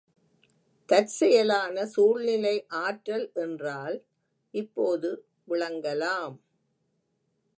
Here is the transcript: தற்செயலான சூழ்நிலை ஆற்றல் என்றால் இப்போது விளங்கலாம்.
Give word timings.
தற்செயலான 0.89 1.85
சூழ்நிலை 1.85 2.65
ஆற்றல் 2.67 3.31
என்றால் 3.35 3.97
இப்போது 4.53 5.09
விளங்கலாம். 5.47 6.35